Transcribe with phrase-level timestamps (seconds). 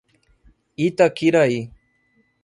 [0.85, 1.57] Itaquiraí